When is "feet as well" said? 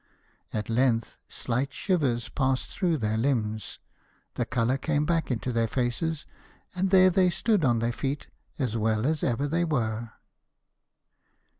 7.91-9.05